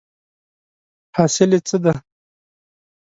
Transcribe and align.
حاصل 1.17 1.49
یې 1.55 1.59
څه 1.67 1.77
دی؟ 1.83 1.93